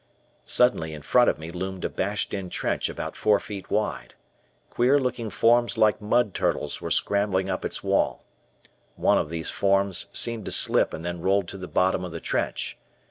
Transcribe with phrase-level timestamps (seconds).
[0.47, 4.15] Suddenly, in front of me loomed a bashed in trench about four feet wide.
[4.71, 8.23] Queer looking forms like mud turtles were scrambling up its wall.
[8.95, 12.19] One of these forms seemed to slip and then rolled to the bottom of the
[12.19, 12.79] trench.